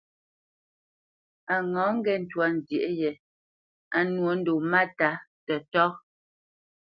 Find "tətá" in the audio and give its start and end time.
5.45-5.83